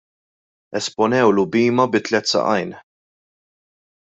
[0.79, 2.69] Esponewlu bhima bi tliet saqajn.